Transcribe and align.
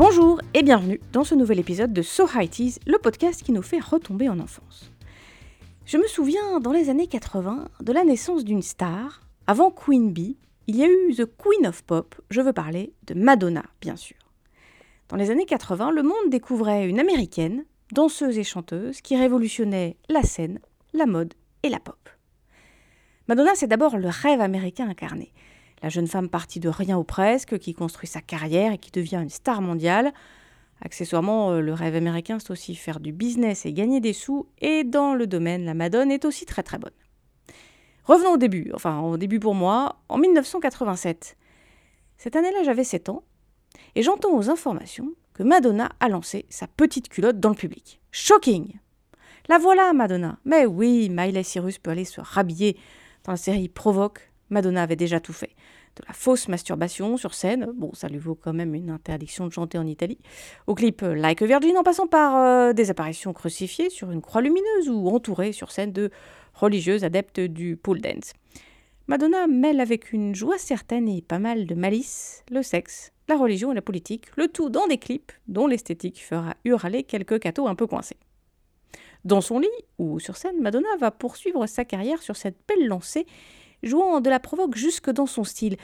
Bonjour 0.00 0.40
et 0.54 0.62
bienvenue 0.62 0.98
dans 1.12 1.24
ce 1.24 1.34
nouvel 1.34 1.58
épisode 1.58 1.92
de 1.92 2.00
So 2.00 2.26
High 2.34 2.78
le 2.86 2.96
podcast 2.96 3.42
qui 3.42 3.52
nous 3.52 3.60
fait 3.60 3.80
retomber 3.80 4.30
en 4.30 4.40
enfance. 4.40 4.90
Je 5.84 5.98
me 5.98 6.06
souviens 6.06 6.58
dans 6.58 6.72
les 6.72 6.88
années 6.88 7.06
80 7.06 7.68
de 7.82 7.92
la 7.92 8.02
naissance 8.02 8.42
d'une 8.42 8.62
star. 8.62 9.20
Avant 9.46 9.70
Queen 9.70 10.10
Bee, 10.10 10.38
il 10.68 10.76
y 10.76 10.84
a 10.84 10.88
eu 10.88 11.14
The 11.14 11.26
Queen 11.26 11.66
of 11.66 11.82
Pop, 11.82 12.14
je 12.30 12.40
veux 12.40 12.54
parler 12.54 12.94
de 13.08 13.12
Madonna 13.12 13.62
bien 13.82 13.94
sûr. 13.94 14.16
Dans 15.10 15.18
les 15.18 15.30
années 15.30 15.44
80, 15.44 15.90
le 15.90 16.02
monde 16.02 16.30
découvrait 16.30 16.88
une 16.88 16.98
américaine, 16.98 17.66
danseuse 17.92 18.38
et 18.38 18.42
chanteuse, 18.42 19.02
qui 19.02 19.18
révolutionnait 19.18 19.98
la 20.08 20.22
scène, 20.22 20.60
la 20.94 21.04
mode 21.04 21.34
et 21.62 21.68
la 21.68 21.78
pop. 21.78 22.08
Madonna, 23.28 23.50
c'est 23.54 23.66
d'abord 23.66 23.98
le 23.98 24.08
rêve 24.08 24.40
américain 24.40 24.88
incarné. 24.88 25.30
La 25.82 25.88
jeune 25.88 26.06
femme 26.06 26.28
partie 26.28 26.60
de 26.60 26.68
rien 26.68 26.98
ou 26.98 27.04
presque, 27.04 27.58
qui 27.58 27.74
construit 27.74 28.08
sa 28.08 28.20
carrière 28.20 28.72
et 28.72 28.78
qui 28.78 28.90
devient 28.90 29.20
une 29.22 29.30
star 29.30 29.62
mondiale. 29.62 30.12
Accessoirement, 30.82 31.52
euh, 31.52 31.60
le 31.60 31.72
rêve 31.72 31.94
américain, 31.94 32.38
c'est 32.38 32.50
aussi 32.50 32.74
faire 32.74 33.00
du 33.00 33.12
business 33.12 33.66
et 33.66 33.72
gagner 33.72 34.00
des 34.00 34.12
sous, 34.12 34.46
et 34.60 34.84
dans 34.84 35.14
le 35.14 35.26
domaine, 35.26 35.64
la 35.64 35.74
Madone 35.74 36.10
est 36.10 36.24
aussi 36.24 36.46
très 36.46 36.62
très 36.62 36.78
bonne. 36.78 36.90
Revenons 38.04 38.32
au 38.32 38.36
début, 38.38 38.70
enfin 38.74 39.00
au 39.00 39.16
début 39.16 39.40
pour 39.40 39.54
moi, 39.54 40.00
en 40.08 40.18
1987. 40.18 41.36
Cette 42.16 42.36
année-là, 42.36 42.62
j'avais 42.64 42.84
7 42.84 43.10
ans, 43.10 43.22
et 43.94 44.02
j'entends 44.02 44.36
aux 44.36 44.50
informations 44.50 45.12
que 45.34 45.42
Madonna 45.42 45.90
a 46.00 46.08
lancé 46.08 46.46
sa 46.48 46.66
petite 46.66 47.08
culotte 47.08 47.40
dans 47.40 47.50
le 47.50 47.54
public. 47.54 48.00
Shocking 48.10 48.78
La 49.48 49.58
voilà, 49.58 49.92
Madonna 49.92 50.38
Mais 50.44 50.66
oui, 50.66 51.08
Miley 51.10 51.42
Cyrus 51.42 51.78
peut 51.78 51.90
aller 51.90 52.04
se 52.04 52.20
rhabiller. 52.20 52.76
Dans 53.24 53.32
la 53.32 53.38
série 53.38 53.68
Provoque, 53.68 54.29
Madonna 54.50 54.82
avait 54.82 54.96
déjà 54.96 55.20
tout 55.20 55.32
fait. 55.32 55.54
De 55.96 56.02
la 56.06 56.12
fausse 56.12 56.48
masturbation 56.48 57.16
sur 57.16 57.34
scène, 57.34 57.72
bon, 57.74 57.92
ça 57.94 58.08
lui 58.08 58.18
vaut 58.18 58.34
quand 58.34 58.52
même 58.52 58.74
une 58.74 58.90
interdiction 58.90 59.46
de 59.46 59.52
chanter 59.52 59.78
en 59.78 59.86
Italie, 59.86 60.18
au 60.66 60.74
clip 60.74 61.02
Like 61.02 61.42
a 61.42 61.46
Virgin 61.46 61.76
en 61.76 61.82
passant 61.82 62.06
par 62.06 62.36
euh, 62.36 62.72
des 62.72 62.90
apparitions 62.90 63.32
crucifiées 63.32 63.90
sur 63.90 64.10
une 64.10 64.20
croix 64.20 64.42
lumineuse 64.42 64.88
ou 64.88 65.08
entourées 65.08 65.52
sur 65.52 65.72
scène 65.72 65.92
de 65.92 66.10
religieuses 66.54 67.04
adeptes 67.04 67.40
du 67.40 67.76
pole 67.76 68.00
dance. 68.00 68.32
Madonna 69.06 69.48
mêle 69.48 69.80
avec 69.80 70.12
une 70.12 70.34
joie 70.34 70.58
certaine 70.58 71.08
et 71.08 71.22
pas 71.22 71.40
mal 71.40 71.66
de 71.66 71.74
malice 71.74 72.44
le 72.50 72.62
sexe, 72.62 73.12
la 73.28 73.36
religion 73.36 73.72
et 73.72 73.74
la 73.74 73.82
politique, 73.82 74.26
le 74.36 74.46
tout 74.46 74.70
dans 74.70 74.86
des 74.86 74.98
clips 74.98 75.32
dont 75.48 75.66
l'esthétique 75.66 76.22
fera 76.22 76.54
hurler 76.64 77.02
quelques 77.02 77.40
cathos 77.40 77.66
un 77.66 77.74
peu 77.74 77.88
coincés. 77.88 78.18
Dans 79.24 79.40
son 79.40 79.58
lit 79.58 79.68
ou 79.98 80.18
sur 80.18 80.36
scène, 80.36 80.60
Madonna 80.60 80.88
va 80.98 81.10
poursuivre 81.10 81.66
sa 81.66 81.84
carrière 81.84 82.22
sur 82.22 82.36
cette 82.36 82.56
belle 82.68 82.86
lancée 82.86 83.26
jouant 83.82 84.20
de 84.20 84.30
la 84.30 84.40
provoque 84.40 84.76
jusque 84.76 85.10
dans 85.10 85.26
son 85.26 85.44
style. 85.44 85.76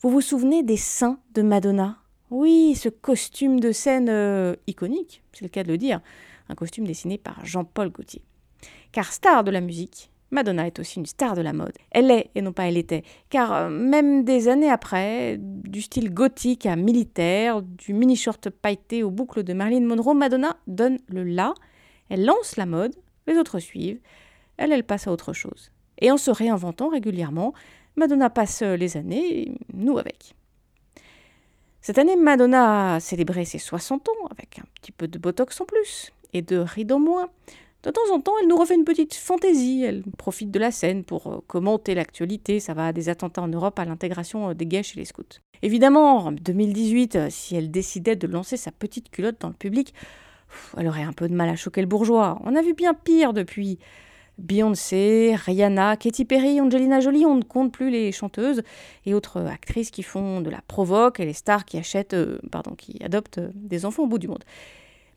Vous 0.00 0.10
vous 0.10 0.20
souvenez 0.20 0.62
des 0.62 0.76
seins 0.76 1.18
de 1.34 1.42
Madonna? 1.42 1.98
Oui, 2.30 2.74
ce 2.76 2.88
costume 2.88 3.58
de 3.60 3.72
scène 3.72 4.08
euh, 4.08 4.54
iconique, 4.66 5.22
c'est 5.32 5.44
le 5.44 5.48
cas 5.48 5.64
de 5.64 5.68
le 5.68 5.78
dire, 5.78 6.00
un 6.48 6.54
costume 6.54 6.86
dessiné 6.86 7.18
par 7.18 7.44
Jean-Paul 7.44 7.90
Gaultier. 7.90 8.22
Car 8.92 9.12
star 9.12 9.42
de 9.42 9.50
la 9.50 9.60
musique, 9.60 10.10
Madonna 10.30 10.66
est 10.66 10.78
aussi 10.78 11.00
une 11.00 11.06
star 11.06 11.34
de 11.34 11.42
la 11.42 11.52
mode. 11.52 11.72
Elle 11.90 12.10
est, 12.10 12.30
et 12.36 12.42
non 12.42 12.52
pas 12.52 12.68
elle 12.68 12.76
était, 12.76 13.02
car 13.30 13.52
euh, 13.52 13.68
même 13.68 14.24
des 14.24 14.48
années 14.48 14.70
après, 14.70 15.38
du 15.40 15.82
style 15.82 16.14
gothique 16.14 16.66
à 16.66 16.76
militaire, 16.76 17.62
du 17.62 17.92
mini-short 17.92 18.48
pailleté 18.48 19.02
aux 19.02 19.10
boucles 19.10 19.42
de 19.42 19.52
Marilyn 19.52 19.86
Monroe, 19.86 20.14
Madonna 20.14 20.56
donne 20.68 20.98
le 21.08 21.24
là, 21.24 21.54
elle 22.08 22.24
lance 22.24 22.56
la 22.56 22.66
mode, 22.66 22.94
les 23.26 23.36
autres 23.36 23.58
suivent, 23.58 24.00
elle, 24.56 24.72
elle 24.72 24.84
passe 24.84 25.08
à 25.08 25.12
autre 25.12 25.32
chose. 25.32 25.72
Et 26.00 26.10
en 26.10 26.16
se 26.16 26.30
réinventant 26.30 26.88
régulièrement, 26.88 27.52
Madonna 27.96 28.30
passe 28.30 28.62
les 28.62 28.96
années, 28.96 29.52
nous 29.74 29.98
avec. 29.98 30.34
Cette 31.82 31.98
année, 31.98 32.16
Madonna 32.16 32.94
a 32.94 33.00
célébré 33.00 33.44
ses 33.44 33.58
60 33.58 34.08
ans 34.08 34.26
avec 34.30 34.58
un 34.58 34.64
petit 34.74 34.92
peu 34.92 35.08
de 35.08 35.18
botox 35.18 35.60
en 35.60 35.64
plus 35.64 36.12
et 36.32 36.42
de 36.42 36.58
rides 36.58 36.92
en 36.92 37.00
moins. 37.00 37.30
De 37.82 37.90
temps 37.90 38.12
en 38.12 38.20
temps, 38.20 38.34
elle 38.40 38.48
nous 38.48 38.56
refait 38.56 38.74
une 38.74 38.84
petite 38.84 39.14
fantaisie. 39.14 39.84
Elle 39.84 40.02
profite 40.18 40.50
de 40.50 40.58
la 40.58 40.70
scène 40.70 41.02
pour 41.02 41.26
euh, 41.28 41.38
commenter 41.46 41.94
l'actualité. 41.94 42.60
Ça 42.60 42.74
va 42.74 42.92
des 42.92 43.08
attentats 43.08 43.40
en 43.40 43.48
Europe 43.48 43.78
à 43.78 43.86
l'intégration 43.86 44.50
euh, 44.50 44.54
des 44.54 44.66
gays 44.66 44.82
chez 44.82 44.98
les 44.98 45.06
scouts. 45.06 45.40
Évidemment, 45.62 46.26
en 46.26 46.32
2018, 46.32 47.16
euh, 47.16 47.28
si 47.30 47.56
elle 47.56 47.70
décidait 47.70 48.16
de 48.16 48.26
lancer 48.26 48.58
sa 48.58 48.70
petite 48.70 49.10
culotte 49.10 49.40
dans 49.40 49.48
le 49.48 49.54
public, 49.54 49.94
elle 50.76 50.88
aurait 50.88 51.04
un 51.04 51.14
peu 51.14 51.26
de 51.26 51.34
mal 51.34 51.48
à 51.48 51.56
choquer 51.56 51.80
le 51.80 51.86
bourgeois. 51.86 52.38
On 52.44 52.54
a 52.54 52.60
vu 52.60 52.74
bien 52.74 52.92
pire 52.92 53.32
depuis. 53.32 53.78
Beyoncé, 54.40 55.36
Rihanna, 55.36 55.96
Katy 55.96 56.24
Perry, 56.24 56.60
Angelina 56.60 57.00
Jolie, 57.00 57.26
on 57.26 57.36
ne 57.36 57.42
compte 57.42 57.72
plus 57.72 57.90
les 57.90 58.10
chanteuses 58.10 58.62
et 59.06 59.14
autres 59.14 59.46
actrices 59.46 59.90
qui 59.90 60.02
font 60.02 60.40
de 60.40 60.50
la 60.50 60.62
provoque 60.62 61.20
et 61.20 61.24
les 61.24 61.32
stars 61.32 61.64
qui 61.64 61.78
achètent, 61.78 62.14
euh, 62.14 62.38
pardon, 62.50 62.74
qui 62.74 63.02
adoptent 63.04 63.38
euh, 63.38 63.50
des 63.54 63.84
enfants 63.84 64.04
au 64.04 64.06
bout 64.06 64.18
du 64.18 64.28
monde. 64.28 64.44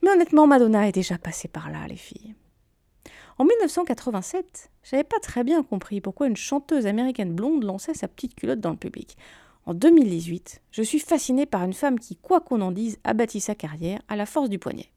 Mais 0.02 0.10
honnêtement, 0.10 0.46
Madonna 0.46 0.86
est 0.86 0.92
déjà 0.92 1.18
passée 1.18 1.48
par 1.48 1.70
là, 1.70 1.86
les 1.88 1.96
filles. 1.96 2.34
En 3.38 3.44
1987, 3.44 4.70
j'avais 4.84 5.04
pas 5.04 5.18
très 5.18 5.42
bien 5.42 5.62
compris 5.62 6.00
pourquoi 6.00 6.26
une 6.28 6.36
chanteuse 6.36 6.86
américaine 6.86 7.32
blonde 7.34 7.64
lançait 7.64 7.94
sa 7.94 8.06
petite 8.06 8.34
culotte 8.34 8.60
dans 8.60 8.70
le 8.70 8.76
public. 8.76 9.16
En 9.66 9.74
2018, 9.74 10.60
je 10.70 10.82
suis 10.82 10.98
fascinée 10.98 11.46
par 11.46 11.64
une 11.64 11.72
femme 11.72 11.98
qui, 11.98 12.16
quoi 12.16 12.40
qu'on 12.40 12.60
en 12.60 12.70
dise, 12.70 12.98
a 13.02 13.14
bâti 13.14 13.40
sa 13.40 13.54
carrière 13.54 14.02
à 14.08 14.16
la 14.16 14.26
force 14.26 14.50
du 14.50 14.58
poignet. 14.58 14.90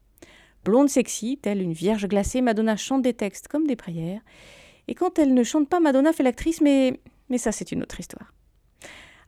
Blonde 0.64 0.88
sexy, 0.88 1.38
telle 1.40 1.62
une 1.62 1.72
vierge 1.72 2.06
glacée, 2.06 2.40
Madonna 2.40 2.76
chante 2.76 3.02
des 3.02 3.14
textes 3.14 3.48
comme 3.48 3.66
des 3.66 3.76
prières. 3.76 4.20
Et 4.86 4.94
quand 4.94 5.18
elle 5.18 5.34
ne 5.34 5.42
chante 5.42 5.68
pas, 5.68 5.80
Madonna 5.80 6.12
fait 6.12 6.22
l'actrice, 6.22 6.60
mais, 6.60 7.00
mais 7.28 7.38
ça, 7.38 7.52
c'est 7.52 7.72
une 7.72 7.82
autre 7.82 8.00
histoire. 8.00 8.32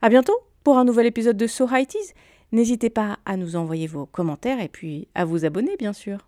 À 0.01 0.09
bientôt 0.09 0.37
pour 0.63 0.77
un 0.77 0.85
nouvel 0.85 1.05
épisode 1.05 1.37
de 1.37 1.47
So 1.47 1.67
N'hésitez 2.51 2.89
pas 2.89 3.19
à 3.25 3.37
nous 3.37 3.55
envoyer 3.55 3.87
vos 3.87 4.05
commentaires 4.05 4.59
et 4.59 4.67
puis 4.67 5.07
à 5.15 5.23
vous 5.23 5.45
abonner, 5.45 5.77
bien 5.77 5.93
sûr. 5.93 6.25